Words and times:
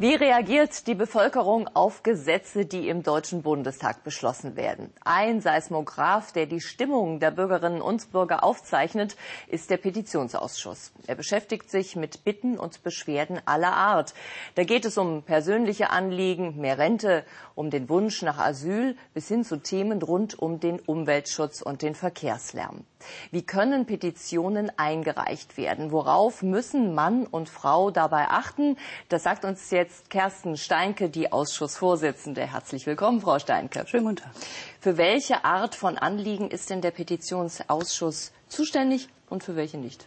Wie 0.00 0.14
reagiert 0.14 0.86
die 0.86 0.94
Bevölkerung 0.94 1.66
auf 1.74 2.04
Gesetze, 2.04 2.66
die 2.66 2.88
im 2.88 3.02
Deutschen 3.02 3.42
Bundestag 3.42 4.04
beschlossen 4.04 4.54
werden? 4.54 4.92
Ein 5.04 5.40
Seismograph, 5.40 6.30
der 6.30 6.46
die 6.46 6.60
Stimmung 6.60 7.18
der 7.18 7.32
Bürgerinnen 7.32 7.82
und 7.82 8.12
Bürger 8.12 8.44
aufzeichnet, 8.44 9.16
ist 9.48 9.70
der 9.70 9.76
Petitionsausschuss. 9.76 10.92
Er 11.08 11.16
beschäftigt 11.16 11.68
sich 11.68 11.96
mit 11.96 12.22
Bitten 12.22 12.60
und 12.60 12.84
Beschwerden 12.84 13.40
aller 13.44 13.72
Art. 13.72 14.14
Da 14.54 14.62
geht 14.62 14.84
es 14.84 14.98
um 14.98 15.24
persönliche 15.24 15.90
Anliegen, 15.90 16.60
mehr 16.60 16.78
Rente, 16.78 17.24
um 17.56 17.68
den 17.68 17.88
Wunsch 17.88 18.22
nach 18.22 18.38
Asyl 18.38 18.96
bis 19.14 19.26
hin 19.26 19.42
zu 19.42 19.56
Themen 19.56 20.00
rund 20.00 20.38
um 20.38 20.60
den 20.60 20.78
Umweltschutz 20.78 21.60
und 21.60 21.82
den 21.82 21.96
Verkehrslärm. 21.96 22.84
Wie 23.32 23.42
können 23.42 23.84
Petitionen 23.84 24.70
eingereicht 24.76 25.56
werden? 25.56 25.90
Worauf 25.90 26.42
müssen 26.42 26.94
Mann 26.94 27.26
und 27.26 27.48
Frau 27.48 27.90
dabei 27.90 28.28
achten? 28.28 28.76
Das 29.08 29.24
sagt 29.24 29.44
uns 29.44 29.70
jetzt 29.72 29.87
Kersten 30.08 30.56
Steinke, 30.56 31.08
die 31.08 31.32
Ausschussvorsitzende. 31.32 32.42
Herzlich 32.42 32.86
willkommen, 32.86 33.20
Frau 33.20 33.38
Steinke. 33.38 33.84
Schönen 33.86 34.04
guten 34.04 34.16
Tag. 34.16 34.32
Für 34.80 34.96
welche 34.96 35.44
Art 35.44 35.74
von 35.74 35.98
Anliegen 35.98 36.50
ist 36.50 36.70
denn 36.70 36.80
der 36.80 36.90
Petitionsausschuss 36.90 38.32
zuständig 38.48 39.08
und 39.28 39.44
für 39.44 39.56
welche 39.56 39.78
nicht? 39.78 40.06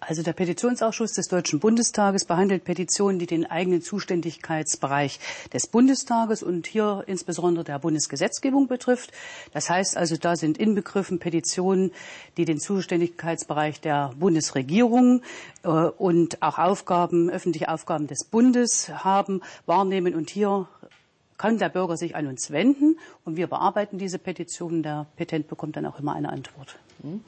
Also 0.00 0.22
der 0.22 0.32
Petitionsausschuss 0.32 1.12
des 1.12 1.26
Deutschen 1.26 1.58
Bundestages 1.58 2.24
behandelt 2.24 2.62
Petitionen, 2.64 3.18
die 3.18 3.26
den 3.26 3.44
eigenen 3.46 3.82
Zuständigkeitsbereich 3.82 5.18
des 5.52 5.66
Bundestages 5.66 6.44
und 6.44 6.68
hier 6.68 7.02
insbesondere 7.06 7.64
der 7.64 7.80
Bundesgesetzgebung 7.80 8.68
betrifft. 8.68 9.10
Das 9.52 9.68
heißt 9.68 9.96
also, 9.96 10.16
da 10.16 10.36
sind 10.36 10.56
inbegriffen 10.56 11.18
Petitionen, 11.18 11.90
die 12.36 12.44
den 12.44 12.60
Zuständigkeitsbereich 12.60 13.80
der 13.80 14.12
Bundesregierung 14.18 15.22
äh, 15.64 15.68
und 15.68 16.42
auch 16.42 16.58
Aufgaben, 16.58 17.28
öffentliche 17.28 17.68
Aufgaben 17.68 18.06
des 18.06 18.24
Bundes 18.24 18.90
haben, 18.90 19.42
wahrnehmen 19.66 20.14
und 20.14 20.30
hier 20.30 20.68
kann 21.38 21.58
der 21.58 21.70
Bürger 21.70 21.96
sich 21.96 22.14
an 22.14 22.26
uns 22.26 22.50
wenden 22.50 22.98
und 23.24 23.36
wir 23.36 23.46
bearbeiten 23.48 23.98
diese 23.98 24.18
Petitionen. 24.18 24.82
Der 24.82 25.06
Petent 25.16 25.48
bekommt 25.48 25.76
dann 25.76 25.86
auch 25.86 25.98
immer 25.98 26.14
eine 26.14 26.30
Antwort. 26.30 26.78
Mhm. 27.02 27.24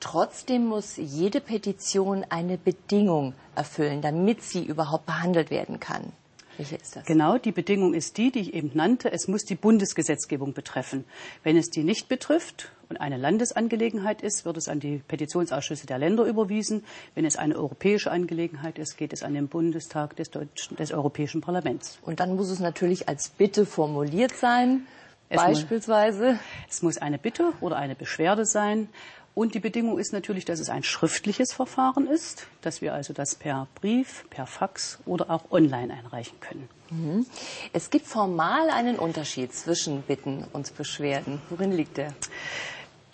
Trotzdem 0.00 0.66
muss 0.66 0.96
jede 0.96 1.40
Petition 1.40 2.24
eine 2.28 2.58
Bedingung 2.58 3.34
erfüllen, 3.54 4.02
damit 4.02 4.42
sie 4.42 4.64
überhaupt 4.64 5.06
behandelt 5.06 5.50
werden 5.50 5.80
kann. 5.80 6.12
Welche 6.56 6.76
ist 6.76 6.96
das? 6.96 7.04
Genau, 7.04 7.38
die 7.38 7.52
Bedingung 7.52 7.94
ist 7.94 8.16
die, 8.16 8.30
die 8.30 8.40
ich 8.40 8.54
eben 8.54 8.70
nannte. 8.74 9.10
Es 9.10 9.28
muss 9.28 9.44
die 9.44 9.54
Bundesgesetzgebung 9.54 10.52
betreffen. 10.52 11.04
Wenn 11.42 11.56
es 11.56 11.70
die 11.70 11.82
nicht 11.82 12.08
betrifft 12.08 12.70
und 12.88 13.00
eine 13.00 13.16
Landesangelegenheit 13.16 14.22
ist, 14.22 14.44
wird 14.44 14.56
es 14.56 14.68
an 14.68 14.78
die 14.78 14.98
Petitionsausschüsse 14.98 15.86
der 15.86 15.98
Länder 15.98 16.24
überwiesen. 16.24 16.84
Wenn 17.14 17.24
es 17.24 17.36
eine 17.36 17.56
europäische 17.56 18.10
Angelegenheit 18.10 18.78
ist, 18.78 18.96
geht 18.96 19.12
es 19.12 19.22
an 19.22 19.34
den 19.34 19.48
Bundestag 19.48 20.16
des, 20.16 20.30
Deutschen, 20.30 20.76
des 20.76 20.92
Europäischen 20.92 21.40
Parlaments. 21.40 21.98
Und 22.02 22.20
dann 22.20 22.36
muss 22.36 22.50
es 22.50 22.60
natürlich 22.60 23.08
als 23.08 23.30
Bitte 23.30 23.66
formuliert 23.66 24.32
sein. 24.32 24.86
Es 25.28 25.38
beispielsweise. 25.38 26.32
Muss, 26.32 26.40
es 26.70 26.82
muss 26.82 26.98
eine 26.98 27.18
Bitte 27.18 27.52
oder 27.60 27.76
eine 27.76 27.94
Beschwerde 27.94 28.44
sein. 28.44 28.88
Und 29.34 29.54
die 29.54 29.60
Bedingung 29.60 29.98
ist 29.98 30.12
natürlich, 30.12 30.44
dass 30.44 30.60
es 30.60 30.68
ein 30.68 30.84
schriftliches 30.84 31.52
Verfahren 31.52 32.06
ist, 32.06 32.46
dass 32.62 32.80
wir 32.80 32.94
also 32.94 33.12
das 33.12 33.34
per 33.34 33.66
Brief, 33.74 34.24
per 34.30 34.46
Fax 34.46 34.98
oder 35.06 35.28
auch 35.30 35.50
online 35.50 35.92
einreichen 35.92 36.38
können. 36.38 36.68
Mhm. 36.90 37.26
Es 37.72 37.90
gibt 37.90 38.06
formal 38.06 38.70
einen 38.70 38.96
Unterschied 38.96 39.52
zwischen 39.52 40.02
Bitten 40.02 40.44
und 40.52 40.76
Beschwerden. 40.76 41.40
Worin 41.50 41.72
liegt 41.72 41.96
der? 41.96 42.14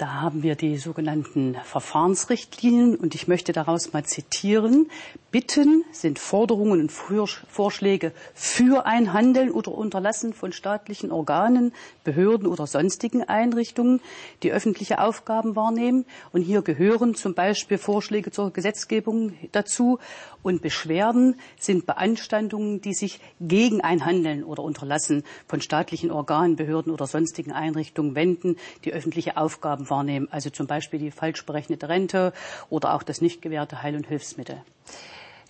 Da 0.00 0.22
haben 0.22 0.42
wir 0.42 0.54
die 0.54 0.78
sogenannten 0.78 1.56
Verfahrensrichtlinien 1.62 2.96
und 2.96 3.14
ich 3.14 3.28
möchte 3.28 3.52
daraus 3.52 3.92
mal 3.92 4.02
zitieren. 4.02 4.90
Bitten 5.30 5.84
sind 5.92 6.18
Forderungen 6.18 6.80
und 6.80 6.90
Vorschläge 6.90 8.12
für 8.32 8.86
ein 8.86 9.12
Handeln 9.12 9.50
oder 9.50 9.72
Unterlassen 9.72 10.32
von 10.32 10.52
staatlichen 10.52 11.12
Organen, 11.12 11.74
Behörden 12.02 12.46
oder 12.46 12.66
sonstigen 12.66 13.24
Einrichtungen, 13.24 14.00
die 14.42 14.52
öffentliche 14.52 15.00
Aufgaben 15.00 15.54
wahrnehmen. 15.54 16.06
Und 16.32 16.42
hier 16.42 16.62
gehören 16.62 17.14
zum 17.14 17.34
Beispiel 17.34 17.76
Vorschläge 17.76 18.30
zur 18.30 18.54
Gesetzgebung 18.54 19.34
dazu. 19.52 19.98
Und 20.42 20.62
Beschwerden 20.62 21.38
sind 21.58 21.84
Beanstandungen, 21.84 22.80
die 22.80 22.94
sich 22.94 23.20
gegen 23.38 23.82
ein 23.82 24.06
Handeln 24.06 24.42
oder 24.42 24.62
Unterlassen 24.62 25.24
von 25.46 25.60
staatlichen 25.60 26.10
Organen, 26.10 26.56
Behörden 26.56 26.90
oder 26.90 27.06
sonstigen 27.06 27.52
Einrichtungen 27.52 28.14
wenden, 28.14 28.56
die 28.84 28.94
öffentliche 28.94 29.36
Aufgaben 29.36 29.89
wahrnehmen. 29.90 30.28
Also 30.30 30.50
zum 30.50 30.66
Beispiel 30.66 31.00
die 31.00 31.10
falsch 31.10 31.44
berechnete 31.44 31.88
Rente 31.88 32.32
oder 32.68 32.94
auch 32.94 33.02
das 33.02 33.20
nicht 33.20 33.42
gewährte 33.42 33.82
Heil- 33.82 33.96
und 33.96 34.06
Hilfsmittel. 34.06 34.62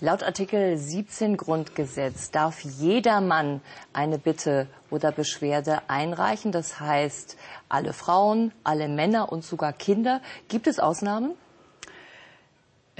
Laut 0.02 0.22
Artikel 0.22 0.78
17 0.78 1.36
Grundgesetz 1.36 2.30
darf 2.30 2.60
jeder 2.60 3.20
Mann 3.20 3.60
eine 3.92 4.18
Bitte 4.18 4.66
oder 4.88 5.12
Beschwerde 5.12 5.82
einreichen. 5.88 6.52
Das 6.52 6.80
heißt, 6.80 7.36
alle 7.68 7.92
Frauen, 7.92 8.52
alle 8.64 8.88
Männer 8.88 9.30
und 9.30 9.44
sogar 9.44 9.74
Kinder. 9.74 10.22
Gibt 10.48 10.66
es 10.68 10.78
Ausnahmen? 10.78 11.34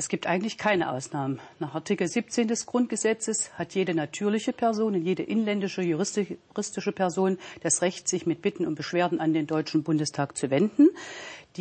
Es 0.01 0.09
gibt 0.09 0.27
eigentlich 0.27 0.57
keine 0.57 0.93
Ausnahmen. 0.93 1.41
Nach 1.59 1.75
Artikel 1.75 2.09
17 2.09 2.49
des 2.49 2.65
Grundgesetzes 2.65 3.51
hat 3.59 3.75
jede 3.75 3.95
natürliche 3.95 4.55
Person 4.55 4.95
und 4.95 5.05
jede 5.05 5.23
inländische 5.23 5.83
juristische 5.83 6.93
Person 6.93 7.37
das 7.61 7.83
Recht, 7.83 8.09
sich 8.09 8.25
mit 8.25 8.41
Bitten 8.41 8.67
und 8.67 8.77
Beschwerden 8.77 9.21
an 9.21 9.35
den 9.35 9.47
Deutschen 9.47 9.83
Bundestag 9.83 10.39
zu 10.39 10.49
wenden. 10.49 10.89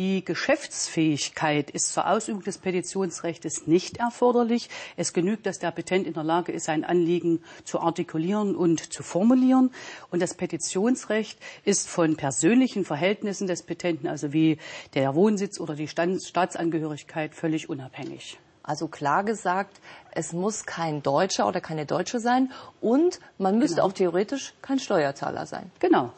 Die 0.00 0.24
Geschäftsfähigkeit 0.24 1.68
ist 1.68 1.92
zur 1.92 2.08
Ausübung 2.08 2.42
des 2.42 2.56
Petitionsrechts 2.56 3.66
nicht 3.66 3.98
erforderlich. 3.98 4.70
Es 4.96 5.12
genügt, 5.12 5.44
dass 5.44 5.58
der 5.58 5.72
Petent 5.72 6.06
in 6.06 6.14
der 6.14 6.24
Lage 6.24 6.52
ist, 6.52 6.64
sein 6.64 6.84
Anliegen 6.84 7.44
zu 7.64 7.80
artikulieren 7.80 8.56
und 8.56 8.94
zu 8.94 9.02
formulieren. 9.02 9.70
Und 10.10 10.22
das 10.22 10.32
Petitionsrecht 10.32 11.38
ist 11.66 11.86
von 11.86 12.16
persönlichen 12.16 12.86
Verhältnissen 12.86 13.46
des 13.46 13.62
Petenten, 13.62 14.08
also 14.08 14.32
wie 14.32 14.56
der 14.94 15.14
Wohnsitz 15.14 15.60
oder 15.60 15.74
die 15.74 15.86
Staatsangehörigkeit, 15.86 17.34
völlig 17.34 17.68
unabhängig. 17.68 18.38
Also 18.62 18.88
klar 18.88 19.22
gesagt, 19.22 19.82
es 20.12 20.32
muss 20.32 20.64
kein 20.64 21.02
Deutscher 21.02 21.46
oder 21.46 21.60
keine 21.60 21.84
Deutsche 21.84 22.20
sein 22.20 22.50
und 22.80 23.20
man 23.36 23.58
müsste 23.58 23.76
genau. 23.76 23.88
auch 23.88 23.92
theoretisch 23.92 24.54
kein 24.62 24.78
Steuerzahler 24.78 25.44
sein. 25.44 25.70
Genau. 25.78 26.10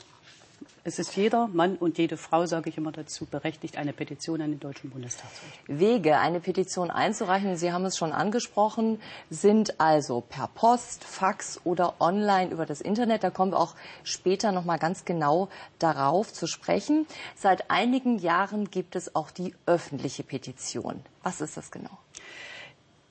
Es 0.84 0.98
ist 0.98 1.14
jeder 1.14 1.46
Mann 1.46 1.76
und 1.76 1.96
jede 1.96 2.16
Frau, 2.16 2.44
sage 2.46 2.68
ich 2.68 2.76
immer 2.76 2.90
dazu, 2.90 3.24
berechtigt, 3.24 3.76
eine 3.76 3.92
Petition 3.92 4.42
an 4.42 4.50
den 4.50 4.58
Deutschen 4.58 4.90
Bundestag 4.90 5.32
zu 5.32 5.46
richten. 5.46 5.78
Wege, 5.78 6.18
eine 6.18 6.40
Petition 6.40 6.90
einzureichen, 6.90 7.56
Sie 7.56 7.72
haben 7.72 7.84
es 7.84 7.96
schon 7.96 8.10
angesprochen, 8.10 9.00
sind 9.30 9.78
also 9.78 10.22
per 10.22 10.48
Post, 10.48 11.04
Fax 11.04 11.60
oder 11.62 12.00
online 12.00 12.50
über 12.50 12.66
das 12.66 12.80
Internet. 12.80 13.22
Da 13.22 13.30
kommen 13.30 13.52
wir 13.52 13.60
auch 13.60 13.76
später 14.02 14.50
noch 14.50 14.64
mal 14.64 14.78
ganz 14.78 15.04
genau 15.04 15.48
darauf 15.78 16.32
zu 16.32 16.48
sprechen. 16.48 17.06
Seit 17.36 17.70
einigen 17.70 18.18
Jahren 18.18 18.68
gibt 18.68 18.96
es 18.96 19.14
auch 19.14 19.30
die 19.30 19.54
öffentliche 19.66 20.24
Petition. 20.24 21.00
Was 21.22 21.40
ist 21.40 21.56
das 21.56 21.70
genau? 21.70 21.96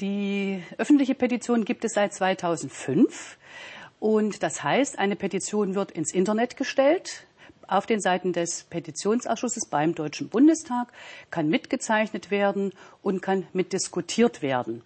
Die 0.02 0.62
öffentliche 0.78 1.16
Petition 1.16 1.64
gibt 1.64 1.86
es 1.86 1.94
seit 1.94 2.14
2005. 2.14 3.38
Und 4.02 4.44
das 4.44 4.62
heißt, 4.62 5.00
eine 5.00 5.16
Petition 5.16 5.76
wird 5.76 5.92
ins 5.92 6.12
Internet 6.12 6.58
gestellt 6.58 7.28
auf 7.72 7.86
den 7.86 8.02
Seiten 8.02 8.34
des 8.34 8.64
Petitionsausschusses 8.70 9.68
beim 9.68 9.96
Deutschen 9.96 10.30
Bundestag, 10.30 10.88
kann 11.30 11.48
mitgezeichnet 11.48 12.30
werden 12.30 12.74
und 13.02 13.22
kann 13.22 13.48
mitdiskutiert 13.54 14.42
werden. 14.42 14.84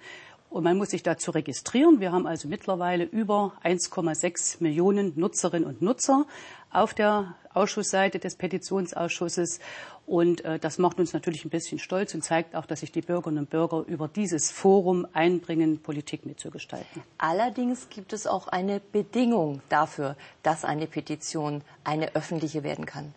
Und 0.56 0.64
man 0.64 0.78
muss 0.78 0.92
sich 0.92 1.04
dazu 1.04 1.32
registrieren. 1.32 2.00
Wir 2.00 2.14
haben 2.14 2.26
also 2.26 2.48
mittlerweile 2.48 3.04
über 3.04 3.52
1,6 3.66 4.64
Millionen 4.64 5.12
Nutzerinnen 5.18 5.68
und 5.68 5.82
Nutzer 5.82 6.26
auf 6.72 6.94
der 6.94 7.36
Ausschussseite 7.54 8.20
des 8.20 8.38
Petitionsausschusses. 8.38 9.60
Und 10.06 10.46
äh, 10.46 10.58
das 10.58 10.78
macht 10.78 10.98
uns 10.98 11.12
natürlich 11.12 11.44
ein 11.44 11.50
bisschen 11.50 11.78
stolz 11.78 12.14
und 12.14 12.24
zeigt 12.24 12.56
auch, 12.56 12.66
dass 12.66 12.80
sich 12.80 12.94
die 12.94 13.02
Bürgerinnen 13.02 13.40
und 13.40 13.50
Bürger 13.50 13.84
über 13.86 14.08
dieses 14.08 14.50
Forum 14.50 15.06
einbringen, 15.12 15.82
Politik 15.82 16.26
mitzugestalten. 16.26 17.04
Allerdings 17.18 17.90
gibt 17.90 18.14
es 18.14 18.26
auch 18.26 18.48
eine 18.48 18.80
Bedingung 18.80 19.62
dafür, 19.68 20.16
dass 20.42 20.64
eine 20.64 20.88
Petition 20.88 21.64
eine 21.84 22.16
öffentliche 22.16 22.64
werden 22.64 22.86
kann. 22.86 23.14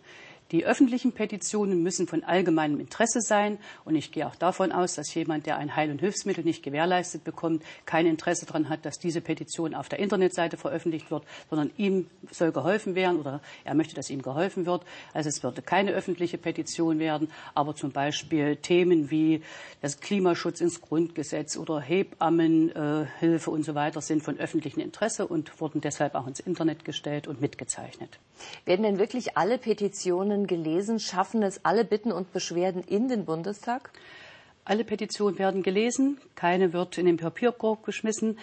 Die 0.51 0.65
öffentlichen 0.65 1.11
Petitionen 1.11 1.83
müssen 1.83 2.07
von 2.07 2.23
allgemeinem 2.23 2.79
Interesse 2.79 3.21
sein. 3.21 3.59
Und 3.85 3.95
ich 3.95 4.11
gehe 4.11 4.25
auch 4.25 4.35
davon 4.35 4.71
aus, 4.71 4.95
dass 4.95 5.13
jemand, 5.13 5.45
der 5.45 5.57
ein 5.57 5.75
Heil- 5.75 5.91
und 5.91 5.99
Hilfsmittel 5.99 6.43
nicht 6.43 6.63
gewährleistet 6.63 7.23
bekommt, 7.23 7.63
kein 7.85 8.07
Interesse 8.07 8.47
daran 8.47 8.67
hat, 8.67 8.83
dass 8.83 8.97
diese 8.97 9.21
Petition 9.21 9.75
auf 9.75 9.89
der 9.89 9.99
Internetseite 9.99 10.57
veröffentlicht 10.57 11.11
wird, 11.11 11.23
sondern 11.49 11.69
ihm 11.77 12.07
soll 12.31 12.51
geholfen 12.51 12.95
werden 12.95 13.19
oder 13.19 13.41
er 13.63 13.75
möchte, 13.75 13.93
dass 13.93 14.09
ihm 14.09 14.23
geholfen 14.23 14.65
wird. 14.65 14.83
Also 15.13 15.29
es 15.29 15.43
würde 15.43 15.61
keine 15.61 15.91
öffentliche 15.91 16.39
Petition 16.39 16.97
werden, 16.97 17.31
aber 17.53 17.75
zum 17.75 17.91
Beispiel 17.91 18.55
Themen 18.55 19.11
wie 19.11 19.43
das 19.81 19.99
Klimaschutz 19.99 20.61
ins 20.61 20.81
Grundgesetz 20.81 21.57
oder 21.57 21.79
Hebammenhilfe 21.79 23.51
äh, 23.51 23.53
und 23.53 23.63
so 23.63 23.75
weiter 23.75 24.01
sind 24.01 24.23
von 24.23 24.39
öffentlichem 24.39 24.81
Interesse 24.81 25.27
und 25.27 25.61
wurden 25.61 25.81
deshalb 25.81 26.15
auch 26.15 26.25
ins 26.25 26.39
Internet 26.39 26.85
gestellt 26.85 27.27
und 27.27 27.39
mitgezeichnet. 27.39 28.19
Werden 28.65 28.83
denn 28.83 28.99
wirklich 28.99 29.37
alle 29.37 29.57
Petitionen 29.57 30.47
gelesen? 30.47 30.99
Schaffen 30.99 31.43
es 31.43 31.65
alle 31.65 31.85
Bitten 31.85 32.11
und 32.11 32.31
Beschwerden 32.31 32.83
in 32.83 33.07
den 33.07 33.25
Bundestag? 33.25 33.91
Alle 34.65 34.83
Petitionen 34.83 35.39
werden 35.39 35.63
gelesen, 35.63 36.19
keine 36.35 36.73
wird 36.73 36.99
in 36.99 37.07
den 37.07 37.17
Papierkorb 37.17 37.83
geschmissen. 37.83 38.37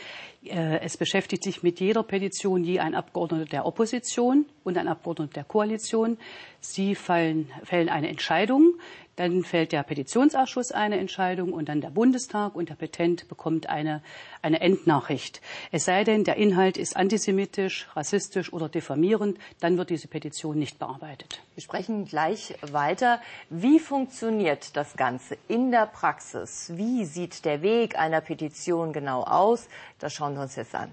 Äh, 0.51 0.81
es 0.81 0.97
beschäftigt 0.97 1.43
sich 1.43 1.63
mit 1.63 1.81
jeder 1.81 2.03
Petition 2.03 2.65
je 2.65 2.81
ein 2.81 2.95
Abgeordneter 2.95 3.45
der 3.47 3.67
Opposition 3.67 4.47
und 4.65 4.79
ein 4.79 4.89
Abgeordneter 4.89 5.33
der 5.35 5.45
Koalition. 5.45 6.19
Sie 6.61 6.95
fallen, 6.95 7.51
fällen 7.65 7.89
eine 7.89 8.09
Entscheidung. 8.09 8.75
Dann 9.17 9.45
fällt 9.45 9.73
der 9.73 9.83
Petitionsausschuss 9.83 10.73
eine 10.73 10.99
Entscheidung 10.99 11.55
und 11.55 11.71
dann 11.71 11.81
der 11.81 11.89
Bundestag 11.89 12.55
und 12.55 12.69
der 12.69 12.75
Petent 12.75 13.29
bekommt 13.29 13.67
eine, 13.67 14.03
eine 14.43 14.61
Endnachricht. 14.61 15.41
Es 15.73 15.87
sei 15.87 16.05
denn, 16.05 16.25
der 16.25 16.37
Inhalt 16.37 16.77
ist 16.77 16.97
antisemitisch, 16.97 17.89
rassistisch 17.97 18.53
oder 18.53 18.69
diffamierend, 18.69 19.39
dann 19.61 19.79
wird 19.79 19.89
diese 19.89 20.07
Petition 20.09 20.59
nicht 20.59 20.79
bearbeitet. 20.79 21.41
Wir 21.55 21.63
sprechen 21.63 22.05
gleich 22.05 22.55
weiter. 22.61 23.23
Wie 23.49 23.79
funktioniert 23.79 24.77
das 24.77 24.99
Ganze 24.99 25.39
in 25.49 25.71
der 25.71 25.87
Praxis? 25.87 26.73
Wie 26.75 27.07
sieht 27.07 27.47
der 27.47 27.63
Weg 27.63 27.99
einer 27.99 28.21
Petition 28.21 28.93
genau 28.93 29.23
aus? 29.23 29.67
Das 29.99 30.13
schauen 30.13 30.36
wir 30.37 30.43
uns 30.43 30.57
jetzt 30.57 30.75
an. 30.75 30.93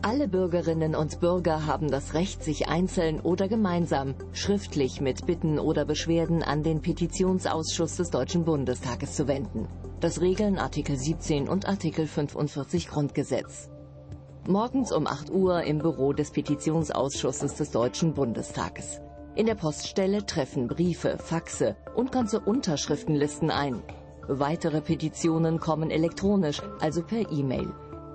Alle 0.00 0.28
Bürgerinnen 0.28 0.94
und 0.94 1.18
Bürger 1.18 1.66
haben 1.66 1.90
das 1.90 2.14
Recht, 2.14 2.44
sich 2.44 2.68
einzeln 2.68 3.20
oder 3.20 3.48
gemeinsam 3.48 4.14
schriftlich 4.32 5.00
mit 5.00 5.26
Bitten 5.26 5.58
oder 5.58 5.84
Beschwerden 5.84 6.42
an 6.44 6.62
den 6.62 6.80
Petitionsausschuss 6.80 7.96
des 7.96 8.10
Deutschen 8.10 8.44
Bundestages 8.44 9.16
zu 9.16 9.26
wenden. 9.26 9.66
Das 10.00 10.20
regeln 10.20 10.56
Artikel 10.56 10.96
17 10.96 11.48
und 11.48 11.68
Artikel 11.68 12.06
45 12.06 12.88
Grundgesetz. 12.88 13.68
Morgens 14.46 14.92
um 14.92 15.08
8 15.08 15.30
Uhr 15.30 15.64
im 15.64 15.78
Büro 15.78 16.12
des 16.12 16.30
Petitionsausschusses 16.30 17.56
des 17.56 17.70
Deutschen 17.72 18.14
Bundestages. 18.14 19.00
In 19.34 19.46
der 19.46 19.56
Poststelle 19.56 20.24
treffen 20.24 20.68
Briefe, 20.68 21.18
Faxe 21.18 21.76
und 21.94 22.12
ganze 22.12 22.40
Unterschriftenlisten 22.40 23.50
ein. 23.50 23.82
Weitere 24.30 24.82
Petitionen 24.82 25.58
kommen 25.58 25.90
elektronisch, 25.90 26.60
also 26.80 27.02
per 27.02 27.32
E-Mail. 27.32 27.72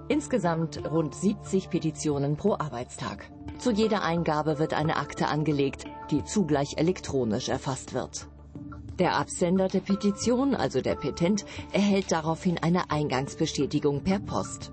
Insgesamt 0.09 0.79
rund 0.91 1.15
70 1.15 1.71
Petitionen 1.71 2.37
pro 2.37 2.53
Arbeitstag. 2.53 3.31
Zu 3.57 3.71
jeder 3.71 4.03
Eingabe 4.03 4.59
wird 4.59 4.75
eine 4.75 4.97
Akte 4.97 5.27
angelegt, 5.27 5.85
die 6.11 6.23
zugleich 6.23 6.77
elektronisch 6.77 7.49
erfasst 7.49 7.95
wird. 7.95 8.27
Der 8.99 9.17
Absender 9.17 9.69
der 9.69 9.79
Petition, 9.79 10.53
also 10.53 10.81
der 10.81 10.93
Petent, 10.93 11.45
erhält 11.71 12.11
daraufhin 12.11 12.59
eine 12.59 12.91
Eingangsbestätigung 12.91 14.03
per 14.03 14.19
Post. 14.19 14.71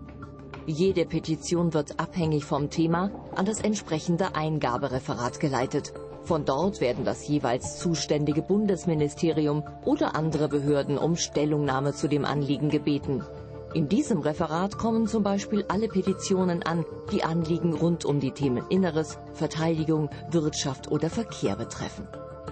Jede 0.67 1.07
Petition 1.07 1.73
wird 1.73 1.99
abhängig 1.99 2.45
vom 2.45 2.69
Thema 2.69 3.11
an 3.35 3.47
das 3.47 3.61
entsprechende 3.61 4.35
Eingabereferat 4.35 5.41
geleitet. 5.41 5.95
Von 6.31 6.45
dort 6.45 6.81
werden 6.81 7.05
das 7.05 7.27
jeweils 7.27 7.81
zuständige 7.81 8.41
Bundesministerium 8.41 9.65
oder 9.85 10.15
andere 10.15 10.49
Behörden 10.49 10.97
um 10.97 11.17
Stellungnahme 11.17 11.93
zu 11.93 12.07
dem 12.07 12.25
Anliegen 12.25 12.69
gebeten. 12.69 13.25
In 13.75 13.89
diesem 13.89 14.21
Referat 14.21 14.79
kommen 14.79 15.09
zum 15.09 15.25
Beispiel 15.25 15.65
alle 15.67 15.89
Petitionen 15.89 16.63
an, 16.63 16.85
die 17.11 17.25
Anliegen 17.25 17.75
rund 17.75 18.05
um 18.05 18.21
die 18.21 18.31
Themen 18.31 18.63
Inneres, 18.69 19.19
Verteidigung, 19.33 20.09
Wirtschaft 20.31 20.89
oder 20.93 21.11
Verkehr 21.11 21.57
betreffen. 21.57 22.07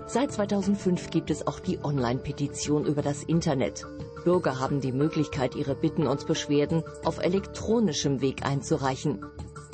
Seit 0.09 0.33
2005 0.33 1.11
gibt 1.11 1.31
es 1.31 1.47
auch 1.47 1.61
die 1.61 1.79
Online-Petition 1.81 2.85
über 2.85 3.03
das 3.03 3.23
Internet. 3.23 3.87
Bürger 4.25 4.59
haben 4.59 4.81
die 4.81 4.91
Möglichkeit, 4.91 5.55
ihre 5.55 5.77
Bitten 5.77 6.09
und 6.09 6.27
Beschwerden 6.27 6.83
auf 7.05 7.23
elektronischem 7.25 8.21
Weg 8.23 8.45
einzureichen. 8.45 9.25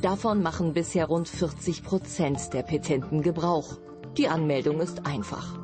Davon 0.03 0.43
machen 0.43 0.75
bisher 0.75 1.07
rund 1.07 1.27
40 1.27 1.83
Prozent 1.83 2.53
der 2.53 2.65
Petenten 2.65 3.23
Gebrauch. 3.23 3.79
Die 4.17 4.29
Anmeldung 4.29 4.81
ist 4.81 5.07
einfach. 5.07 5.59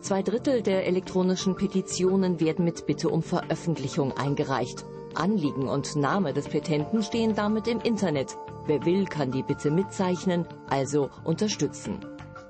Zwei 0.00 0.22
Drittel 0.22 0.62
der 0.62 0.86
elektronischen 0.86 1.56
Petitionen 1.56 2.38
werden 2.38 2.64
mit 2.64 2.86
Bitte 2.86 3.08
um 3.08 3.22
Veröffentlichung 3.22 4.12
eingereicht. 4.12 4.84
Anliegen 5.14 5.66
und 5.66 5.96
Name 5.96 6.34
des 6.34 6.48
Petenten 6.48 7.02
stehen 7.02 7.34
damit 7.34 7.66
im 7.68 7.80
Internet. 7.80 8.36
Wer 8.66 8.84
will, 8.84 9.06
kann 9.06 9.32
die 9.32 9.42
Bitte 9.42 9.70
mitzeichnen, 9.70 10.46
also 10.68 11.08
unterstützen. 11.24 12.00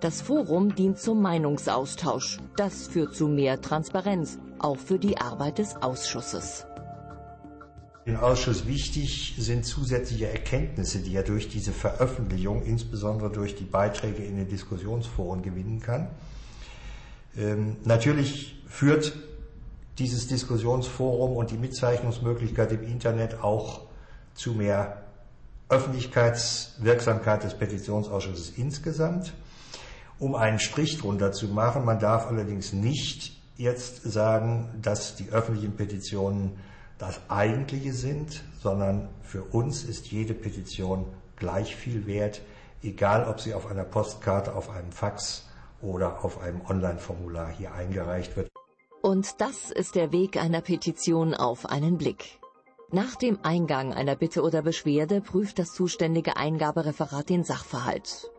Das 0.00 0.20
Forum 0.20 0.74
dient 0.74 0.98
zum 0.98 1.22
Meinungsaustausch. 1.22 2.38
Das 2.56 2.88
führt 2.88 3.14
zu 3.14 3.28
mehr 3.28 3.60
Transparenz, 3.60 4.38
auch 4.58 4.78
für 4.78 4.98
die 4.98 5.18
Arbeit 5.18 5.58
des 5.58 5.76
Ausschusses. 5.76 6.66
Im 8.10 8.16
Ausschuss 8.16 8.66
wichtig 8.66 9.36
sind 9.38 9.64
zusätzliche 9.64 10.28
Erkenntnisse, 10.28 10.98
die 10.98 11.14
er 11.14 11.22
durch 11.22 11.48
diese 11.48 11.70
Veröffentlichung, 11.70 12.64
insbesondere 12.64 13.30
durch 13.30 13.54
die 13.54 13.62
Beiträge 13.62 14.24
in 14.24 14.34
den 14.34 14.48
Diskussionsforen 14.48 15.42
gewinnen 15.42 15.78
kann. 15.78 16.08
Ähm, 17.38 17.76
natürlich 17.84 18.60
führt 18.66 19.12
dieses 20.00 20.26
Diskussionsforum 20.26 21.36
und 21.36 21.52
die 21.52 21.56
Mitzeichnungsmöglichkeit 21.56 22.72
im 22.72 22.82
Internet 22.82 23.44
auch 23.44 23.82
zu 24.34 24.54
mehr 24.54 25.04
Öffentlichkeitswirksamkeit 25.68 27.44
des 27.44 27.54
Petitionsausschusses 27.54 28.54
insgesamt. 28.56 29.34
Um 30.18 30.34
einen 30.34 30.58
Strich 30.58 30.98
drunter 30.98 31.30
zu 31.30 31.46
machen, 31.46 31.84
man 31.84 32.00
darf 32.00 32.26
allerdings 32.26 32.72
nicht 32.72 33.40
jetzt 33.56 34.02
sagen, 34.02 34.68
dass 34.82 35.14
die 35.14 35.28
öffentlichen 35.30 35.76
Petitionen 35.76 36.58
das 37.00 37.19
eigentliche 37.29 37.94
sind, 37.94 38.44
sondern 38.62 39.08
für 39.23 39.43
uns 39.43 39.85
ist 39.85 40.12
jede 40.12 40.35
Petition 40.35 41.06
gleich 41.37 41.75
viel 41.75 42.06
wert, 42.06 42.43
egal 42.82 43.26
ob 43.26 43.41
sie 43.41 43.55
auf 43.55 43.67
einer 43.67 43.85
Postkarte, 43.85 44.55
auf 44.55 44.69
einem 44.69 44.93
Fax 44.93 45.49
oder 45.81 46.23
auf 46.25 46.43
einem 46.43 46.61
Online-Formular 46.61 47.49
hier 47.49 47.73
eingereicht 47.73 48.37
wird. 48.37 48.49
Und 49.00 49.41
das 49.41 49.70
ist 49.70 49.94
der 49.94 50.12
Weg 50.12 50.37
einer 50.37 50.61
Petition 50.61 51.32
auf 51.32 51.64
einen 51.64 51.97
Blick. 51.97 52.38
Nach 52.93 53.17
dem 53.17 53.38
Eingang 53.43 53.94
einer 53.94 54.14
Bitte 54.14 54.43
oder 54.43 54.61
Beschwerde 54.61 55.23
prüft 55.23 55.58
das 55.58 55.73
zuständige 55.73 56.37
Eingabereferat 56.37 57.31
den 57.31 57.44
Sachverhalt. 57.44 58.31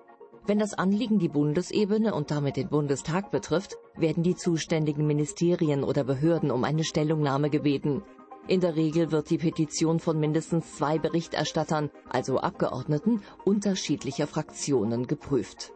Wenn 0.46 0.60
das 0.60 0.76
Anliegen 0.76 1.18
die 1.18 1.30
Bundesebene 1.30 2.14
und 2.14 2.30
damit 2.30 2.58
den 2.58 2.68
Bundestag 2.68 3.32
betrifft, 3.32 3.78
werden 3.96 4.22
die 4.22 4.36
zuständigen 4.36 5.08
Ministerien 5.08 5.84
oder 5.84 6.04
Behörden 6.04 6.52
um 6.52 6.64
eine 6.64 6.84
Stellungnahme 6.84 7.50
gebeten. 7.50 8.04
In 8.48 8.60
der 8.60 8.76
Regel 8.76 9.12
wird 9.12 9.30
die 9.30 9.38
Petition 9.38 10.00
von 10.00 10.20
mindestens 10.20 10.76
zwei 10.76 10.98
Berichterstattern, 10.98 11.92
also 12.10 12.40
Abgeordneten, 12.40 13.22
unterschiedlicher 13.46 14.28
Fraktionen 14.28 15.06
geprüft. 15.08 15.74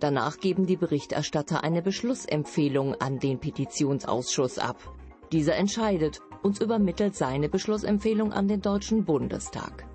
Danach 0.00 0.38
geben 0.38 0.66
die 0.66 0.76
Berichterstatter 0.76 1.64
eine 1.64 1.82
Beschlussempfehlung 1.82 2.94
an 2.94 3.18
den 3.18 3.40
Petitionsausschuss 3.40 4.58
ab. 4.58 4.76
Dieser 5.32 5.56
entscheidet 5.56 6.20
und 6.42 6.60
übermittelt 6.60 7.16
seine 7.16 7.48
Beschlussempfehlung 7.48 8.32
an 8.32 8.46
den 8.46 8.60
Deutschen 8.60 9.04
Bundestag. 9.04 9.86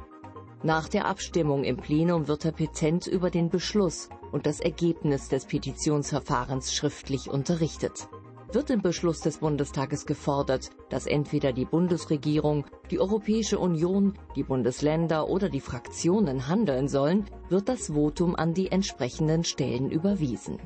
Nach 0.62 0.90
der 0.90 1.06
Abstimmung 1.06 1.64
im 1.64 1.78
Plenum 1.78 2.28
wird 2.28 2.44
der 2.44 2.52
Petent 2.52 3.08
über 3.08 3.30
den 3.30 3.50
Beschluss 3.50 4.10
und 4.34 4.46
das 4.46 4.60
Ergebnis 4.60 5.30
des 5.30 5.46
Petitionsverfahrens 5.46 6.74
schriftlich 6.74 7.30
unterrichtet 7.30 8.10
wird 8.52 8.70
im 8.70 8.82
Beschluss 8.82 9.22
des 9.22 9.40
Bundestages 9.40 10.06
gefordert, 10.06 10.70
dass 10.90 11.06
entweder 11.06 11.54
die 11.54 11.66
Bundesregierung, 11.66 12.66
die 12.90 13.00
Europäische 13.00 13.60
Union, 13.60 14.18
die 14.36 14.44
Bundesländer 14.44 15.30
oder 15.30 15.50
die 15.50 15.60
Fraktionen 15.60 16.48
handeln 16.48 16.88
sollen, 16.88 17.26
wird 17.50 17.70
das 17.70 17.88
Votum 17.88 18.36
an 18.36 18.54
die 18.54 18.72
entsprechenden 18.72 19.44
Stellen 19.44 19.92
überwiesen. 19.92 20.60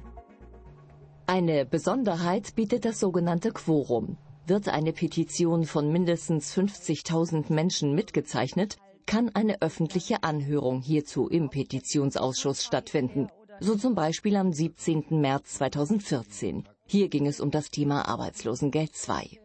Eine 1.26 1.66
Besonderheit 1.66 2.56
bietet 2.56 2.86
das 2.86 3.00
sogenannte 3.00 3.52
Quorum. 3.52 4.18
Wird 4.46 4.68
eine 4.68 4.92
Petition 4.92 5.64
von 5.64 5.92
mindestens 5.92 6.54
50.000 6.54 7.52
Menschen 7.52 7.96
mitgezeichnet, 7.96 8.78
kann 9.06 9.32
eine 9.34 9.62
öffentliche 9.62 10.24
Anhörung 10.24 10.82
hierzu 10.82 11.28
im 11.28 11.50
Petitionsausschuss 11.50 12.64
stattfinden, 12.64 13.28
so 13.60 13.76
zum 13.76 13.96
Beispiel 13.96 14.36
am 14.36 14.52
17. 14.52 15.06
März 15.22 15.56
2014. 15.56 16.68
Hier 16.86 17.10
ging 17.10 17.26
es 17.28 17.40
um 17.40 17.52
das 17.52 17.70
Thema 17.72 18.08
Arbeitslosengeld 18.08 18.92
II. 19.08 19.40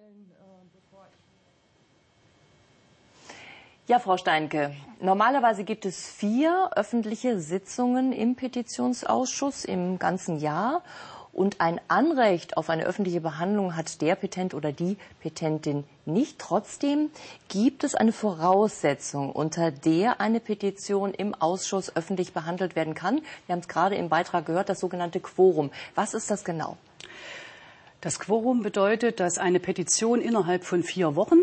Ja, 3.86 3.98
Frau 3.98 4.18
Steinke, 4.18 4.76
normalerweise 5.00 5.64
gibt 5.64 5.86
es 5.86 6.10
vier 6.10 6.72
öffentliche 6.76 7.40
Sitzungen 7.40 8.12
im 8.12 8.36
Petitionsausschuss 8.36 9.64
im 9.64 9.98
ganzen 9.98 10.38
Jahr. 10.38 10.82
Und 11.32 11.60
ein 11.60 11.80
Anrecht 11.88 12.56
auf 12.56 12.68
eine 12.68 12.84
öffentliche 12.84 13.20
Behandlung 13.20 13.76
hat 13.76 14.02
der 14.02 14.16
Petent 14.16 14.54
oder 14.54 14.72
die 14.72 14.98
Petentin 15.20 15.84
nicht. 16.04 16.38
Trotzdem 16.38 17.10
gibt 17.48 17.84
es 17.84 17.94
eine 17.94 18.12
Voraussetzung, 18.12 19.30
unter 19.32 19.70
der 19.70 20.20
eine 20.20 20.40
Petition 20.40 21.14
im 21.14 21.34
Ausschuss 21.34 21.94
öffentlich 21.94 22.32
behandelt 22.32 22.76
werden 22.76 22.94
kann. 22.94 23.22
Wir 23.46 23.54
haben 23.54 23.60
es 23.60 23.68
gerade 23.68 23.94
im 23.94 24.08
Beitrag 24.08 24.46
gehört, 24.46 24.68
das 24.68 24.80
sogenannte 24.80 25.20
Quorum. 25.20 25.70
Was 25.94 26.12
ist 26.12 26.30
das 26.30 26.44
genau? 26.44 26.76
Das 28.00 28.20
Quorum 28.20 28.62
bedeutet, 28.62 29.18
dass 29.18 29.38
eine 29.38 29.58
Petition 29.58 30.20
innerhalb 30.20 30.64
von 30.64 30.82
vier 30.82 31.16
Wochen 31.16 31.40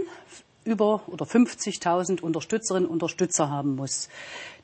über 0.64 1.04
oder 1.08 1.26
50.000 1.26 2.22
Unterstützerinnen 2.22 2.88
und 2.88 2.94
Unterstützer 2.94 3.50
haben 3.50 3.76
muss. 3.76 4.10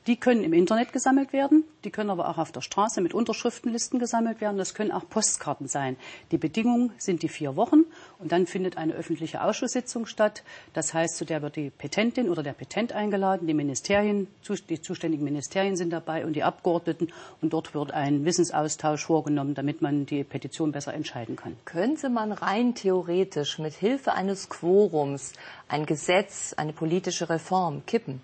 Die 0.08 0.16
können 0.16 0.42
im 0.42 0.52
Internet 0.52 0.92
gesammelt 0.92 1.32
werden, 1.32 1.62
die 1.84 1.92
können 1.92 2.10
aber 2.10 2.28
auch 2.28 2.38
auf 2.38 2.50
der 2.50 2.60
Straße 2.60 3.00
mit 3.00 3.14
Unterschriftenlisten 3.14 4.00
gesammelt 4.00 4.40
werden. 4.40 4.58
Das 4.58 4.74
können 4.74 4.90
auch 4.90 5.08
Postkarten 5.08 5.68
sein. 5.68 5.96
Die 6.32 6.38
Bedingungen 6.38 6.90
sind 6.98 7.22
die 7.22 7.28
vier 7.28 7.54
Wochen 7.54 7.84
und 8.18 8.32
dann 8.32 8.48
findet 8.48 8.76
eine 8.76 8.94
öffentliche 8.94 9.44
Ausschusssitzung 9.44 10.06
statt. 10.06 10.42
Das 10.72 10.92
heißt, 10.92 11.16
zu 11.16 11.24
der 11.24 11.40
wird 11.40 11.54
die 11.54 11.70
Petentin 11.70 12.28
oder 12.30 12.42
der 12.42 12.52
Petent 12.52 12.92
eingeladen, 12.92 13.46
die 13.46 13.54
Ministerien, 13.54 14.26
die 14.68 14.82
zuständigen 14.82 15.22
Ministerien 15.22 15.76
sind 15.76 15.90
dabei 15.90 16.26
und 16.26 16.32
die 16.32 16.42
Abgeordneten 16.42 17.12
und 17.40 17.52
dort 17.52 17.72
wird 17.72 17.92
ein 17.92 18.24
Wissensaustausch 18.24 19.04
vorgenommen, 19.04 19.54
damit 19.54 19.82
man 19.82 20.04
die 20.06 20.24
Petition 20.24 20.72
besser 20.72 20.94
entscheiden 20.94 21.36
kann. 21.36 21.56
Könnte 21.64 22.08
man 22.08 22.32
rein 22.32 22.74
theoretisch 22.74 23.60
mit 23.60 23.74
Hilfe 23.74 24.14
eines 24.14 24.48
Quorums 24.48 25.32
ein 25.68 25.86
Gesetz, 25.86 26.54
eine 26.54 26.72
politische 26.72 27.30
Reform 27.30 27.86
kippen? 27.86 28.20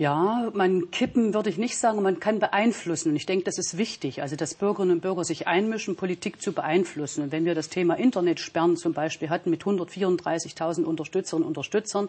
Ja, 0.00 0.50
man 0.54 0.90
kippen 0.90 1.34
würde 1.34 1.50
ich 1.50 1.58
nicht 1.58 1.76
sagen, 1.76 2.00
man 2.00 2.20
kann 2.20 2.38
beeinflussen. 2.38 3.10
Und 3.10 3.16
ich 3.16 3.26
denke, 3.26 3.44
das 3.44 3.58
ist 3.58 3.76
wichtig, 3.76 4.22
also 4.22 4.34
dass 4.34 4.54
Bürgerinnen 4.54 4.92
und 4.92 5.00
Bürger 5.02 5.24
sich 5.24 5.46
einmischen, 5.46 5.94
Politik 5.94 6.40
zu 6.40 6.54
beeinflussen. 6.54 7.24
Und 7.24 7.32
wenn 7.32 7.44
wir 7.44 7.54
das 7.54 7.68
Thema 7.68 7.98
Internetsperren 7.98 8.78
zum 8.78 8.94
Beispiel 8.94 9.28
hatten 9.28 9.50
mit 9.50 9.64
134.000 9.64 10.84
Unterstützerinnen 10.84 11.44
und 11.44 11.48
Unterstützern, 11.48 12.08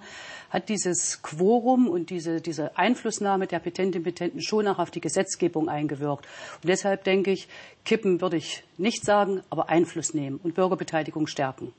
hat 0.49 0.69
dieses 0.69 1.21
Quorum 1.21 1.89
und 1.89 2.11
diese, 2.11 2.39
diese 2.39 2.77
Einflussnahme 2.77 3.45
der 3.45 3.59
Petentinnen 3.59 4.05
und 4.05 4.15
Petenten 4.15 4.41
schon 4.41 4.69
auch 4.69 4.79
auf 4.79 4.89
die 4.89 5.01
Gesetzgebung 5.01 5.67
eingewirkt. 5.67 6.25
Und 6.63 6.69
deshalb 6.69 7.03
denke 7.03 7.31
ich, 7.31 7.49
kippen 7.83 8.21
würde 8.21 8.37
ich 8.37 8.63
nicht 8.77 9.03
sagen, 9.03 9.41
aber 9.49 9.67
Einfluss 9.67 10.13
nehmen 10.13 10.39
und 10.43 10.55
Bürgerbeteiligung 10.55 11.27
stärken. 11.27 11.73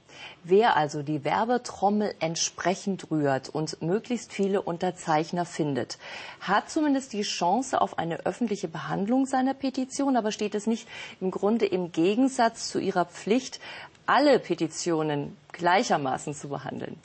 Wer 0.44 0.76
also 0.76 1.02
die 1.02 1.24
Werbetrommel 1.24 2.14
entsprechend 2.20 3.10
rührt 3.10 3.48
und 3.48 3.80
möglichst 3.80 4.32
viele 4.32 4.62
Unterzeichner 4.62 5.44
findet, 5.44 5.98
hat 6.40 6.70
zumindest 6.70 7.12
die 7.12 7.22
Chance 7.22 7.80
auf 7.80 7.98
eine 7.98 8.26
öffentliche 8.26 8.68
Behandlung 8.68 9.26
seiner 9.26 9.54
Petition, 9.54 10.16
aber 10.16 10.32
steht 10.32 10.54
es 10.54 10.66
nicht 10.66 10.88
im 11.20 11.30
Grunde 11.30 11.66
im 11.66 11.92
Gegensatz 11.92 12.68
zu 12.68 12.78
ihrer 12.78 13.04
Pflicht, 13.04 13.60
alle 14.06 14.38
Petitionen 14.38 15.36
gleichermaßen 15.52 16.34
zu 16.34 16.48
behandeln? 16.48 16.96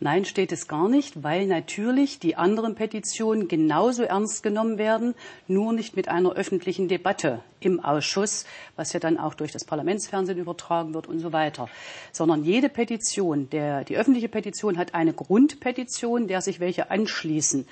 Nein, 0.00 0.24
steht 0.24 0.50
es 0.50 0.66
gar 0.66 0.88
nicht, 0.88 1.22
weil 1.22 1.46
natürlich 1.46 2.18
die 2.18 2.34
anderen 2.34 2.74
Petitionen 2.74 3.46
genauso 3.46 4.02
ernst 4.02 4.42
genommen 4.42 4.76
werden, 4.76 5.14
nur 5.46 5.72
nicht 5.72 5.94
mit 5.94 6.08
einer 6.08 6.32
öffentlichen 6.32 6.88
Debatte 6.88 7.42
im 7.60 7.78
Ausschuss, 7.78 8.44
was 8.74 8.92
ja 8.92 8.98
dann 8.98 9.18
auch 9.18 9.34
durch 9.34 9.52
das 9.52 9.64
Parlamentsfernsehen 9.64 10.36
übertragen 10.36 10.94
wird 10.94 11.06
und 11.06 11.20
so 11.20 11.32
weiter. 11.32 11.68
Sondern 12.10 12.42
jede 12.42 12.68
Petition, 12.68 13.48
der, 13.50 13.84
die 13.84 13.96
öffentliche 13.96 14.28
Petition 14.28 14.78
hat 14.78 14.94
eine 14.94 15.12
Grundpetition, 15.12 16.26
der 16.26 16.40
sich 16.40 16.58
welche 16.58 16.90
anschließen. 16.90 17.66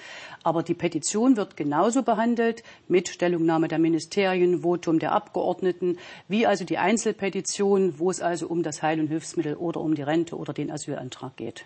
Aber 0.44 0.62
die 0.62 0.74
Petition 0.74 1.36
wird 1.36 1.56
genauso 1.56 2.04
behandelt 2.04 2.62
mit 2.86 3.08
Stellungnahme 3.08 3.66
der 3.66 3.80
Ministerien, 3.80 4.62
Votum 4.62 5.00
der 5.00 5.10
Abgeordneten, 5.10 5.98
wie 6.28 6.46
also 6.46 6.64
die 6.64 6.78
Einzelpetition, 6.78 7.98
wo 7.98 8.10
es 8.10 8.20
also 8.20 8.46
um 8.46 8.62
das 8.62 8.80
Heil- 8.80 9.00
und 9.00 9.08
Hilfsmittel 9.08 9.56
oder 9.56 9.80
um 9.80 9.96
die 9.96 10.02
Rente 10.02 10.36
oder 10.36 10.52
den 10.52 10.70
Asylantrag 10.70 11.36
geht. 11.36 11.64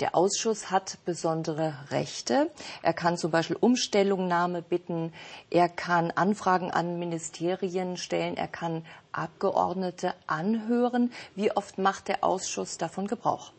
Der 0.00 0.14
Ausschuss 0.14 0.70
hat 0.70 0.98
besondere 1.04 1.74
Rechte. 1.90 2.50
Er 2.82 2.92
kann 2.92 3.16
zum 3.16 3.32
Beispiel 3.32 3.56
um 3.58 3.74
Stellungnahme 3.74 4.62
bitten. 4.62 5.12
Er 5.50 5.68
kann 5.68 6.12
Anfragen 6.12 6.70
an 6.70 7.00
Ministerien 7.00 7.96
stellen. 7.96 8.36
Er 8.36 8.46
kann 8.46 8.86
Abgeordnete 9.10 10.14
anhören. 10.28 11.12
Wie 11.34 11.50
oft 11.50 11.78
macht 11.78 12.06
der 12.06 12.22
Ausschuss 12.22 12.78
davon 12.78 13.08
Gebrauch? 13.08 13.52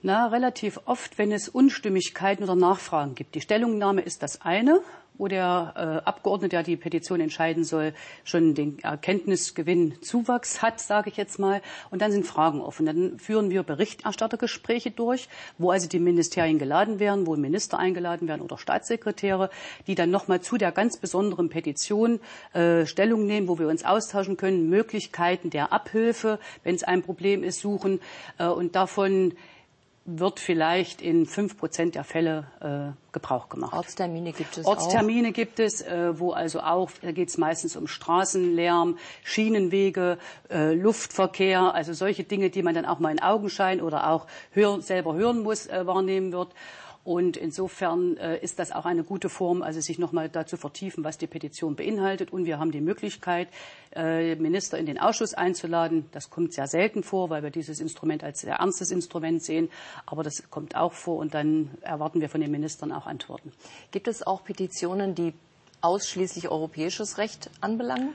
Na, 0.00 0.28
relativ 0.28 0.80
oft, 0.86 1.18
wenn 1.18 1.30
es 1.30 1.48
Unstimmigkeiten 1.48 2.44
oder 2.44 2.54
Nachfragen 2.54 3.14
gibt. 3.14 3.34
Die 3.34 3.40
Stellungnahme 3.42 4.00
ist 4.00 4.22
das 4.22 4.40
eine 4.40 4.80
wo 5.18 5.28
der 5.28 5.72
äh, 5.76 6.08
Abgeordnete, 6.08 6.56
der 6.56 6.62
die 6.62 6.76
Petition 6.76 7.20
entscheiden 7.20 7.64
soll, 7.64 7.92
schon 8.24 8.54
den 8.54 8.78
Erkenntnisgewinn 8.80 10.00
Zuwachs 10.02 10.62
hat, 10.62 10.80
sage 10.80 11.10
ich 11.10 11.16
jetzt 11.16 11.38
mal. 11.38 11.62
Und 11.90 12.02
dann 12.02 12.12
sind 12.12 12.26
Fragen 12.26 12.60
offen. 12.60 12.86
Dann 12.86 13.18
führen 13.18 13.50
wir 13.50 13.62
Berichterstattergespräche 13.62 14.90
durch, 14.90 15.28
wo 15.58 15.70
also 15.70 15.88
die 15.88 15.98
Ministerien 15.98 16.58
geladen 16.58 16.98
werden, 16.98 17.26
wo 17.26 17.36
Minister 17.36 17.78
eingeladen 17.78 18.28
werden 18.28 18.42
oder 18.42 18.58
Staatssekretäre, 18.58 19.50
die 19.86 19.94
dann 19.94 20.10
nochmal 20.10 20.40
zu 20.40 20.56
der 20.56 20.72
ganz 20.72 20.96
besonderen 20.96 21.48
Petition 21.48 22.20
äh, 22.52 22.86
Stellung 22.86 23.26
nehmen, 23.26 23.48
wo 23.48 23.58
wir 23.58 23.68
uns 23.68 23.84
austauschen 23.84 24.36
können, 24.36 24.68
Möglichkeiten 24.68 25.50
der 25.50 25.72
Abhilfe, 25.72 26.38
wenn 26.62 26.74
es 26.74 26.82
ein 26.82 27.02
Problem 27.02 27.42
ist, 27.42 27.60
suchen. 27.60 28.00
Äh, 28.38 28.46
und 28.46 28.76
davon 28.76 29.34
wird 30.06 30.38
vielleicht 30.38 31.02
in 31.02 31.26
fünf 31.26 31.58
Prozent 31.58 31.96
der 31.96 32.04
Fälle 32.04 32.46
äh, 32.60 33.12
Gebrauch 33.12 33.48
gemacht. 33.48 33.72
Ortstermine 33.72 34.32
gibt 34.32 34.56
es 34.56 34.64
Ortstermine 34.64 35.28
auch. 35.28 35.32
gibt 35.32 35.58
es, 35.58 35.82
äh, 35.82 36.18
wo 36.18 36.30
also 36.30 36.60
auch, 36.60 36.90
da 37.02 37.10
geht 37.10 37.28
es 37.28 37.38
meistens 37.38 37.76
um 37.76 37.88
Straßenlärm, 37.88 38.98
Schienenwege, 39.24 40.18
äh, 40.48 40.74
Luftverkehr, 40.74 41.74
also 41.74 41.92
solche 41.92 42.22
Dinge, 42.22 42.50
die 42.50 42.62
man 42.62 42.74
dann 42.74 42.86
auch 42.86 43.00
mal 43.00 43.10
in 43.10 43.20
Augenschein 43.20 43.80
oder 43.80 44.08
auch 44.10 44.26
hör, 44.52 44.80
selber 44.80 45.14
hören 45.14 45.42
muss, 45.42 45.66
äh, 45.66 45.86
wahrnehmen 45.86 46.32
wird. 46.32 46.54
Und 47.06 47.36
insofern 47.36 48.16
äh, 48.16 48.36
ist 48.40 48.58
das 48.58 48.72
auch 48.72 48.84
eine 48.84 49.04
gute 49.04 49.28
Form, 49.28 49.62
also 49.62 49.80
sich 49.80 50.00
nochmal 50.00 50.28
dazu 50.28 50.56
vertiefen, 50.56 51.04
was 51.04 51.18
die 51.18 51.28
Petition 51.28 51.76
beinhaltet. 51.76 52.32
Und 52.32 52.46
wir 52.46 52.58
haben 52.58 52.72
die 52.72 52.80
Möglichkeit, 52.80 53.46
äh, 53.94 54.34
Minister 54.34 54.76
in 54.76 54.86
den 54.86 54.98
Ausschuss 54.98 55.32
einzuladen. 55.32 56.06
Das 56.10 56.30
kommt 56.30 56.52
sehr 56.52 56.66
selten 56.66 57.04
vor, 57.04 57.30
weil 57.30 57.44
wir 57.44 57.50
dieses 57.50 57.78
Instrument 57.78 58.24
als 58.24 58.40
sehr 58.40 58.56
ernstes 58.56 58.90
Instrument 58.90 59.40
sehen. 59.40 59.70
Aber 60.04 60.24
das 60.24 60.50
kommt 60.50 60.74
auch 60.74 60.94
vor 60.94 61.18
und 61.18 61.32
dann 61.32 61.70
erwarten 61.80 62.20
wir 62.20 62.28
von 62.28 62.40
den 62.40 62.50
Ministern 62.50 62.90
auch 62.90 63.06
Antworten. 63.06 63.52
Gibt 63.92 64.08
es 64.08 64.26
auch 64.26 64.42
Petitionen, 64.42 65.14
die 65.14 65.32
ausschließlich 65.82 66.48
europäisches 66.48 67.18
Recht 67.18 67.50
anbelangen? 67.60 68.14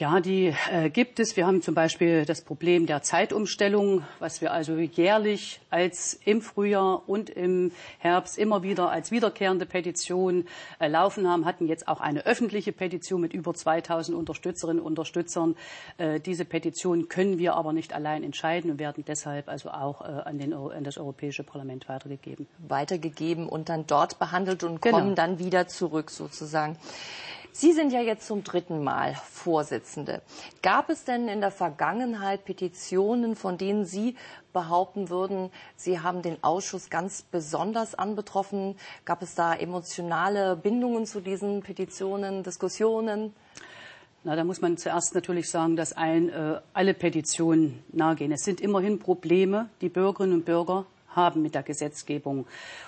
Ja, 0.00 0.18
die 0.18 0.54
äh, 0.72 0.88
gibt 0.88 1.20
es. 1.20 1.36
Wir 1.36 1.46
haben 1.46 1.60
zum 1.60 1.74
Beispiel 1.74 2.24
das 2.24 2.40
Problem 2.40 2.86
der 2.86 3.02
Zeitumstellung, 3.02 4.02
was 4.18 4.40
wir 4.40 4.50
also 4.50 4.78
jährlich 4.78 5.60
als 5.68 6.18
im 6.24 6.40
Frühjahr 6.40 7.06
und 7.06 7.28
im 7.28 7.70
Herbst 7.98 8.38
immer 8.38 8.62
wieder 8.62 8.90
als 8.90 9.10
wiederkehrende 9.10 9.66
Petition 9.66 10.46
äh, 10.78 10.88
laufen 10.88 11.28
haben, 11.28 11.44
hatten 11.44 11.68
jetzt 11.68 11.86
auch 11.86 12.00
eine 12.00 12.24
öffentliche 12.24 12.72
Petition 12.72 13.20
mit 13.20 13.34
über 13.34 13.52
2000 13.52 14.16
Unterstützerinnen 14.16 14.80
und 14.80 14.86
Unterstützern. 14.86 15.54
Äh, 15.98 16.18
diese 16.18 16.46
Petition 16.46 17.10
können 17.10 17.38
wir 17.38 17.52
aber 17.52 17.74
nicht 17.74 17.92
allein 17.92 18.22
entscheiden 18.24 18.70
und 18.70 18.78
werden 18.78 19.04
deshalb 19.06 19.50
also 19.50 19.68
auch 19.68 20.00
äh, 20.00 20.04
an, 20.04 20.38
den, 20.38 20.54
an, 20.54 20.82
das 20.82 20.96
Europäische 20.96 21.44
Parlament 21.44 21.90
weitergegeben. 21.90 22.46
Weitergegeben 22.56 23.46
und 23.46 23.68
dann 23.68 23.86
dort 23.86 24.18
behandelt 24.18 24.64
und 24.64 24.80
genau. 24.80 24.96
kommen 24.96 25.14
dann 25.14 25.38
wieder 25.38 25.68
zurück 25.68 26.10
sozusagen. 26.10 26.78
Sie 27.52 27.72
sind 27.72 27.92
ja 27.92 28.00
jetzt 28.00 28.26
zum 28.26 28.44
dritten 28.44 28.82
Mal 28.84 29.14
Vorsitzende. 29.30 30.22
Gab 30.62 30.88
es 30.88 31.04
denn 31.04 31.28
in 31.28 31.40
der 31.40 31.50
Vergangenheit 31.50 32.44
Petitionen, 32.44 33.34
von 33.34 33.58
denen 33.58 33.84
Sie 33.84 34.16
behaupten 34.52 35.10
würden, 35.10 35.50
Sie 35.76 36.00
haben 36.00 36.22
den 36.22 36.42
Ausschuss 36.42 36.90
ganz 36.90 37.22
besonders 37.22 37.94
anbetroffen? 37.94 38.76
Gab 39.04 39.22
es 39.22 39.34
da 39.34 39.54
emotionale 39.54 40.56
Bindungen 40.56 41.06
zu 41.06 41.20
diesen 41.20 41.62
Petitionen, 41.62 42.42
Diskussionen? 42.42 43.34
Na, 44.22 44.36
da 44.36 44.44
muss 44.44 44.60
man 44.60 44.76
zuerst 44.76 45.14
natürlich 45.14 45.50
sagen, 45.50 45.76
dass 45.76 45.92
ein, 45.94 46.28
äh, 46.28 46.60
alle 46.72 46.94
Petitionen 46.94 47.82
nahegehen. 47.90 48.32
Es 48.32 48.44
sind 48.44 48.60
immerhin 48.60 48.98
Probleme, 48.98 49.70
die 49.80 49.88
Bürgerinnen 49.88 50.34
und 50.34 50.44
Bürger 50.44 50.84
haben 51.10 51.42
mit 51.42 51.54
der 51.54 51.62
Gesetzgebung. 51.62 52.46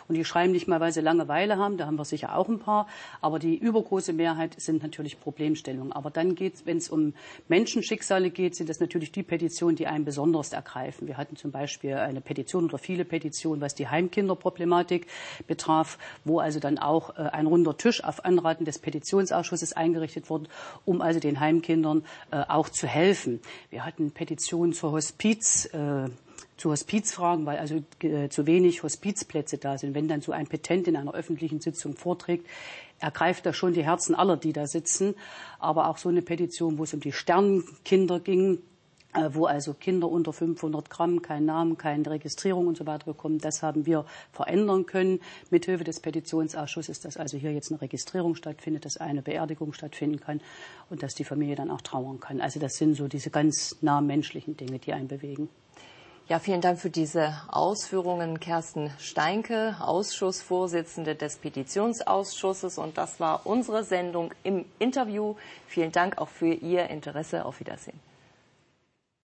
Und 0.08 0.14
die 0.14 0.24
schreiben 0.24 0.52
nicht 0.52 0.68
mal, 0.68 0.80
weil 0.80 0.92
sie 0.92 1.00
Langeweile 1.00 1.58
haben, 1.58 1.76
da 1.76 1.86
haben 1.86 1.96
wir 1.96 2.04
sicher 2.04 2.36
auch 2.36 2.48
ein 2.48 2.58
paar, 2.58 2.86
aber 3.20 3.38
die 3.38 3.56
übergroße 3.56 4.12
Mehrheit 4.12 4.60
sind 4.60 4.82
natürlich 4.82 5.20
Problemstellungen. 5.20 5.92
Aber 5.92 6.10
dann 6.10 6.34
geht 6.34 6.52
wenn 6.64 6.76
es 6.78 6.88
um 6.88 7.14
Menschenschicksale 7.48 8.30
geht, 8.30 8.54
sind 8.54 8.68
das 8.68 8.80
natürlich 8.80 9.12
die 9.12 9.22
Petitionen, 9.22 9.76
die 9.76 9.86
einen 9.86 10.04
besonders 10.04 10.52
ergreifen. 10.52 11.08
Wir 11.08 11.16
hatten 11.16 11.36
zum 11.36 11.50
Beispiel 11.50 11.94
eine 11.94 12.20
Petition 12.20 12.64
oder 12.64 12.78
viele 12.78 13.04
Petitionen, 13.04 13.60
was 13.60 13.74
die 13.74 13.88
Heimkinderproblematik 13.88 15.06
betraf, 15.46 15.98
wo 16.24 16.38
also 16.38 16.60
dann 16.60 16.78
auch 16.78 17.16
äh, 17.16 17.22
ein 17.22 17.46
runder 17.46 17.76
Tisch 17.76 18.04
auf 18.04 18.24
Anraten 18.24 18.64
des 18.64 18.78
Petitionsausschusses 18.78 19.72
eingerichtet 19.72 20.30
wurde, 20.30 20.48
um 20.84 21.00
also 21.00 21.20
den 21.20 21.40
Heimkindern 21.40 22.04
äh, 22.30 22.42
auch 22.48 22.68
zu 22.68 22.86
helfen. 22.86 23.40
Wir 23.70 23.84
hatten 23.84 24.10
Petitionen 24.10 24.72
zur 24.72 24.92
Hospiz, 24.92 25.66
äh, 25.66 26.08
zu 26.62 26.70
Hospizfragen, 26.70 27.44
weil 27.44 27.58
also 27.58 27.82
äh, 28.02 28.28
zu 28.28 28.46
wenig 28.46 28.84
Hospizplätze 28.84 29.58
da 29.58 29.76
sind. 29.76 29.96
Wenn 29.96 30.06
dann 30.06 30.20
so 30.20 30.30
ein 30.30 30.46
Petent 30.46 30.86
in 30.86 30.96
einer 30.96 31.12
öffentlichen 31.12 31.60
Sitzung 31.60 31.96
vorträgt, 31.96 32.46
ergreift 33.00 33.44
er 33.46 33.52
schon 33.52 33.72
die 33.72 33.82
Herzen 33.82 34.14
aller, 34.14 34.36
die 34.36 34.52
da 34.52 34.68
sitzen. 34.68 35.16
Aber 35.58 35.88
auch 35.88 35.98
so 35.98 36.08
eine 36.08 36.22
Petition, 36.22 36.78
wo 36.78 36.84
es 36.84 36.94
um 36.94 37.00
die 37.00 37.10
Sternkinder 37.10 38.20
ging, 38.20 38.58
äh, 39.12 39.30
wo 39.32 39.46
also 39.46 39.74
Kinder 39.74 40.08
unter 40.08 40.32
500 40.32 40.88
Gramm 40.88 41.20
keinen 41.20 41.46
Namen, 41.46 41.76
keine 41.78 42.08
Registrierung 42.08 42.68
und 42.68 42.76
so 42.76 42.86
weiter 42.86 43.06
bekommen. 43.06 43.38
Das 43.38 43.64
haben 43.64 43.84
wir 43.84 44.06
verändern 44.30 44.86
können. 44.86 45.18
Mithilfe 45.50 45.82
des 45.82 45.98
Petitionsausschusses, 45.98 47.00
dass 47.00 47.16
also 47.16 47.38
hier 47.38 47.52
jetzt 47.52 47.72
eine 47.72 47.80
Registrierung 47.80 48.36
stattfindet, 48.36 48.84
dass 48.84 48.98
eine 48.98 49.22
Beerdigung 49.22 49.72
stattfinden 49.72 50.20
kann 50.20 50.40
und 50.90 51.02
dass 51.02 51.16
die 51.16 51.24
Familie 51.24 51.56
dann 51.56 51.72
auch 51.72 51.80
trauern 51.80 52.20
kann. 52.20 52.40
Also 52.40 52.60
das 52.60 52.74
sind 52.74 52.94
so 52.94 53.08
diese 53.08 53.30
ganz 53.30 53.78
nah 53.80 54.00
menschlichen 54.00 54.56
Dinge, 54.56 54.78
die 54.78 54.92
einen 54.92 55.08
bewegen. 55.08 55.48
Ja, 56.32 56.38
vielen 56.38 56.62
Dank 56.62 56.80
für 56.80 56.88
diese 56.88 57.34
Ausführungen, 57.48 58.40
Kersten 58.40 58.90
Steinke, 58.98 59.76
Ausschussvorsitzende 59.80 61.14
des 61.14 61.36
Petitionsausschusses. 61.36 62.78
Und 62.78 62.96
das 62.96 63.20
war 63.20 63.44
unsere 63.44 63.84
Sendung 63.84 64.32
im 64.42 64.64
Interview. 64.78 65.34
Vielen 65.66 65.92
Dank 65.92 66.16
auch 66.16 66.30
für 66.30 66.54
Ihr 66.54 66.88
Interesse. 66.88 67.44
Auf 67.44 67.60
Wiedersehen. 67.60 68.00